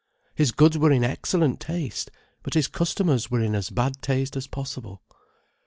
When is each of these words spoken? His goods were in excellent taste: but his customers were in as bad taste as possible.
His 0.33 0.51
goods 0.51 0.79
were 0.79 0.91
in 0.91 1.03
excellent 1.03 1.59
taste: 1.59 2.09
but 2.41 2.55
his 2.55 2.67
customers 2.67 3.29
were 3.29 3.39
in 3.43 3.53
as 3.53 3.69
bad 3.69 4.01
taste 4.01 4.35
as 4.35 4.47
possible. 4.47 5.03